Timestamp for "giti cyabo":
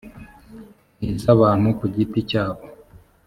1.93-2.63